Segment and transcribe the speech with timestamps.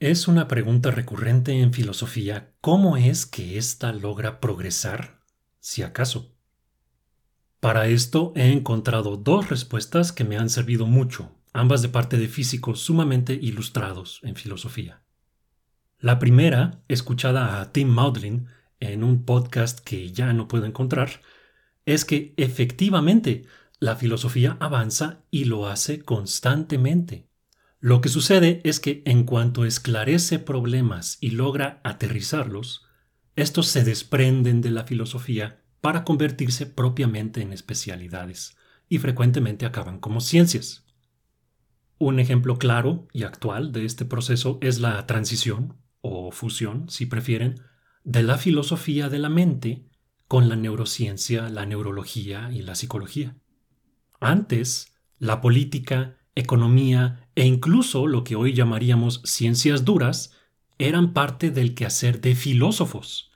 [0.00, 5.24] Es una pregunta recurrente en filosofía cómo es que ésta logra progresar,
[5.58, 6.36] si acaso.
[7.58, 12.28] Para esto he encontrado dos respuestas que me han servido mucho, ambas de parte de
[12.28, 15.02] físicos sumamente ilustrados en filosofía.
[15.98, 18.46] La primera, escuchada a Tim Maudlin
[18.78, 21.22] en un podcast que ya no puedo encontrar,
[21.86, 23.46] es que efectivamente
[23.80, 27.27] la filosofía avanza y lo hace constantemente.
[27.80, 32.86] Lo que sucede es que en cuanto esclarece problemas y logra aterrizarlos,
[33.36, 38.56] estos se desprenden de la filosofía para convertirse propiamente en especialidades
[38.88, 40.86] y frecuentemente acaban como ciencias.
[41.98, 47.60] Un ejemplo claro y actual de este proceso es la transición, o fusión, si prefieren,
[48.02, 49.84] de la filosofía de la mente
[50.26, 53.36] con la neurociencia, la neurología y la psicología.
[54.20, 60.32] Antes, la política, economía e incluso lo que hoy llamaríamos ciencias duras
[60.78, 63.32] eran parte del quehacer de filósofos.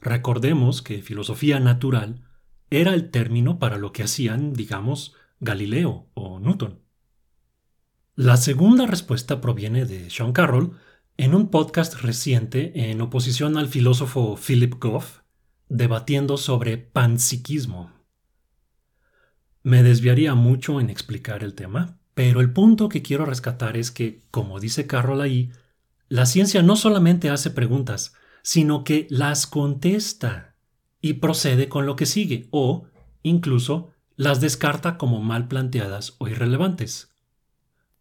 [0.00, 2.24] Recordemos que filosofía natural
[2.70, 6.80] era el término para lo que hacían, digamos, Galileo o Newton.
[8.16, 10.78] La segunda respuesta proviene de Sean Carroll
[11.16, 15.20] en un podcast reciente en oposición al filósofo Philip Goff,
[15.68, 17.92] debatiendo sobre panpsiquismo.
[19.62, 24.22] Me desviaría mucho en explicar el tema, pero el punto que quiero rescatar es que,
[24.30, 25.50] como dice Carroll ahí,
[26.08, 30.54] la ciencia no solamente hace preguntas, sino que las contesta
[31.00, 32.86] y procede con lo que sigue, o,
[33.22, 37.14] incluso, las descarta como mal planteadas o irrelevantes.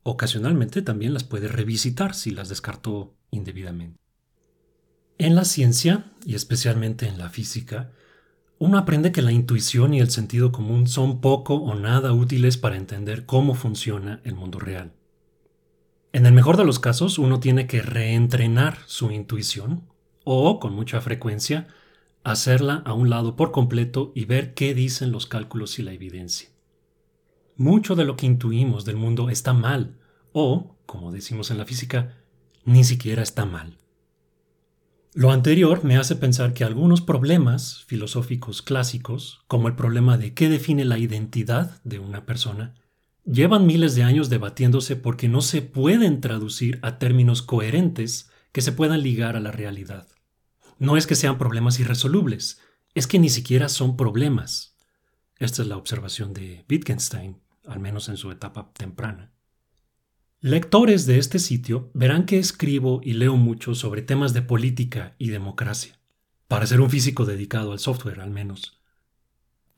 [0.03, 3.99] Ocasionalmente también las puede revisitar si las descartó indebidamente.
[5.17, 7.91] En la ciencia, y especialmente en la física,
[8.59, 12.77] uno aprende que la intuición y el sentido común son poco o nada útiles para
[12.77, 14.93] entender cómo funciona el mundo real.
[16.13, 19.83] En el mejor de los casos, uno tiene que reentrenar su intuición
[20.23, 21.67] o, con mucha frecuencia,
[22.23, 26.49] hacerla a un lado por completo y ver qué dicen los cálculos y la evidencia.
[27.57, 29.97] Mucho de lo que intuimos del mundo está mal,
[30.31, 32.15] o, como decimos en la física,
[32.65, 33.77] ni siquiera está mal.
[35.15, 40.49] Lo anterior me hace pensar que algunos problemas filosóficos clásicos, como el problema de qué
[40.49, 42.73] define la identidad de una persona,
[43.23, 48.71] llevan miles de años debatiéndose porque no se pueden traducir a términos coherentes que se
[48.71, 50.07] puedan ligar a la realidad.
[50.79, 52.59] No es que sean problemas irresolubles,
[52.95, 54.75] es que ni siquiera son problemas.
[55.37, 59.32] Esta es la observación de Wittgenstein, al menos en su etapa temprana.
[60.45, 65.29] Lectores de este sitio verán que escribo y leo mucho sobre temas de política y
[65.29, 65.97] democracia,
[66.49, 68.77] para ser un físico dedicado al software al menos.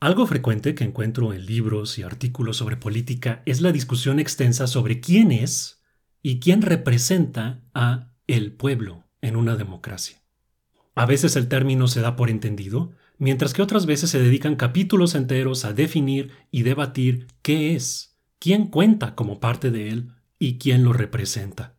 [0.00, 4.98] Algo frecuente que encuentro en libros y artículos sobre política es la discusión extensa sobre
[4.98, 5.84] quién es
[6.20, 10.20] y quién representa a el pueblo en una democracia.
[10.96, 15.14] A veces el término se da por entendido, mientras que otras veces se dedican capítulos
[15.14, 20.84] enteros a definir y debatir qué es, quién cuenta como parte de él y quién
[20.84, 21.76] lo representa.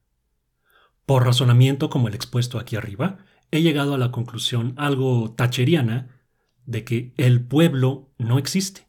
[1.05, 3.19] Por razonamiento como el expuesto aquí arriba,
[3.51, 6.21] he llegado a la conclusión algo tacheriana
[6.65, 8.87] de que el pueblo no existe.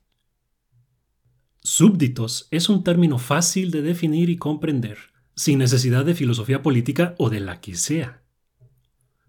[1.62, 4.98] Súbditos es un término fácil de definir y comprender,
[5.34, 8.22] sin necesidad de filosofía política o de la que sea.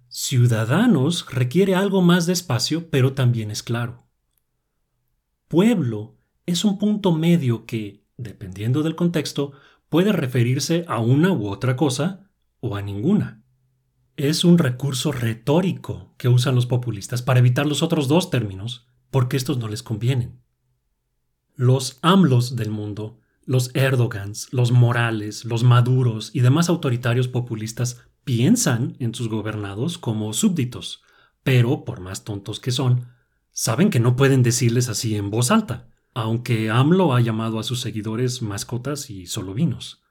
[0.07, 4.07] Ciudadanos requiere algo más de espacio, pero también es claro.
[5.47, 6.17] Pueblo
[6.47, 9.51] es un punto medio que, dependiendo del contexto,
[9.89, 13.43] puede referirse a una u otra cosa o a ninguna.
[14.15, 19.37] Es un recurso retórico que usan los populistas para evitar los otros dos términos, porque
[19.37, 20.41] estos no les convienen.
[21.55, 28.95] Los AMLOs del mundo, los Erdogans, los Morales, los Maduros y demás autoritarios populistas piensan
[28.99, 31.01] en sus gobernados como súbditos,
[31.43, 33.07] pero, por más tontos que son,
[33.51, 35.87] saben que no pueden decirles así en voz alta,
[36.21, 40.01] aunque AMLO ha llamado a sus seguidores mascotas y solo vinos.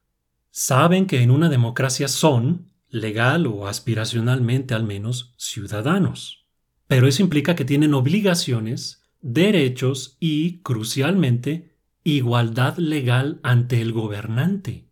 [0.51, 6.47] Saben que en una democracia son, legal o aspiracionalmente al menos, ciudadanos.
[6.87, 14.89] Pero eso implica que tienen obligaciones, derechos y, crucialmente, igualdad legal ante el gobernante.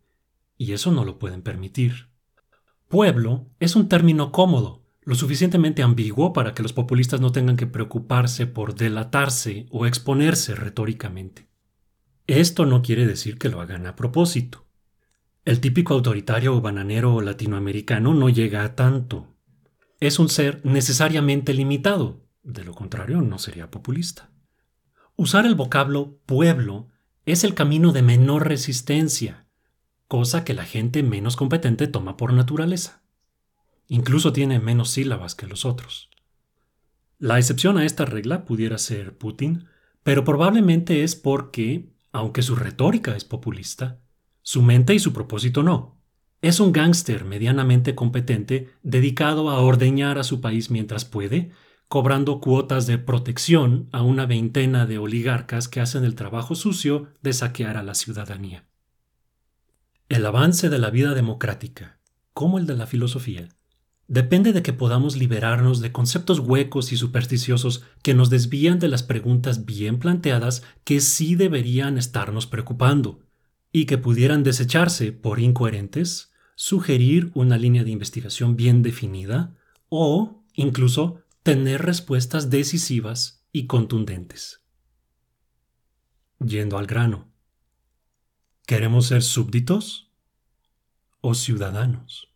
[0.58, 2.08] Y eso no lo pueden permitir.
[2.88, 7.68] Pueblo es un término cómodo, lo suficientemente ambiguo para que los populistas no tengan que
[7.68, 11.48] preocuparse por delatarse o exponerse retóricamente.
[12.26, 14.66] Esto no quiere decir que lo hagan a propósito.
[15.44, 19.32] El típico autoritario o bananero latinoamericano no llega a tanto.
[20.00, 24.32] Es un ser necesariamente limitado, de lo contrario no sería populista.
[25.14, 26.88] Usar el vocablo pueblo
[27.26, 29.46] es el camino de menor resistencia,
[30.08, 33.05] cosa que la gente menos competente toma por naturaleza.
[33.88, 36.10] Incluso tiene menos sílabas que los otros.
[37.18, 39.66] La excepción a esta regla pudiera ser Putin,
[40.02, 44.00] pero probablemente es porque, aunque su retórica es populista,
[44.42, 46.00] su mente y su propósito no.
[46.42, 51.50] Es un gángster medianamente competente dedicado a ordeñar a su país mientras puede,
[51.88, 57.32] cobrando cuotas de protección a una veintena de oligarcas que hacen el trabajo sucio de
[57.32, 58.68] saquear a la ciudadanía.
[60.08, 61.98] El avance de la vida democrática,
[62.32, 63.48] como el de la filosofía,
[64.08, 69.02] depende de que podamos liberarnos de conceptos huecos y supersticiosos que nos desvían de las
[69.02, 73.20] preguntas bien planteadas que sí deberían estarnos preocupando,
[73.72, 79.54] y que pudieran desecharse por incoherentes, sugerir una línea de investigación bien definida
[79.90, 84.62] o, incluso, tener respuestas decisivas y contundentes.
[86.38, 87.28] Yendo al grano.
[88.66, 90.10] ¿Queremos ser súbditos
[91.20, 92.35] o ciudadanos?